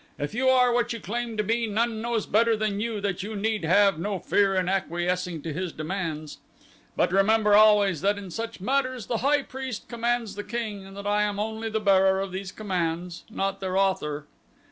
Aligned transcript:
If 0.17 0.33
you 0.33 0.49
are 0.49 0.73
what 0.73 0.93
you 0.93 0.99
claim 0.99 1.37
to 1.37 1.43
be 1.43 1.67
none 1.67 2.01
knows 2.01 2.25
better 2.25 2.57
than 2.57 2.79
you 2.79 2.99
that 3.01 3.21
you 3.21 3.35
need 3.35 3.63
have 3.63 3.99
no 3.99 4.17
fear 4.17 4.55
in 4.55 4.67
acquiescing 4.67 5.43
to 5.43 5.53
his 5.53 5.71
demands, 5.71 6.39
but 6.95 7.11
remember 7.11 7.53
always 7.53 8.01
that 8.01 8.17
in 8.17 8.31
such 8.31 8.59
matters 8.59 9.05
the 9.05 9.17
high 9.17 9.43
priest 9.43 9.87
commands 9.87 10.33
the 10.33 10.43
king 10.43 10.83
and 10.87 10.97
that 10.97 11.05
I 11.05 11.21
am 11.21 11.39
only 11.39 11.69
the 11.69 11.79
bearer 11.79 12.19
of 12.19 12.31
these 12.31 12.51
commands, 12.51 13.25
not 13.29 13.59
their 13.59 13.77
author." 13.77 14.25